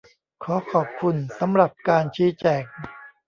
[0.43, 2.63] ขอขอบคุณสำหรับการชี้แจง!